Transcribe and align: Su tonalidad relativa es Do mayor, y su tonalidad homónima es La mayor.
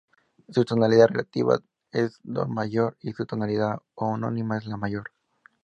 Su 0.49 0.65
tonalidad 0.65 1.09
relativa 1.09 1.59
es 1.91 2.19
Do 2.23 2.47
mayor, 2.47 2.97
y 3.01 3.11
su 3.13 3.27
tonalidad 3.27 3.83
homónima 3.93 4.57
es 4.57 4.65
La 4.65 4.75
mayor. 4.75 5.11